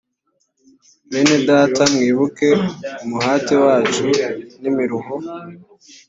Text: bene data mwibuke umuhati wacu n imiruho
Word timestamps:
bene 1.09 1.37
data 1.49 1.83
mwibuke 1.93 2.47
umuhati 3.03 3.53
wacu 3.63 4.05
n 4.61 4.63
imiruho 4.71 5.15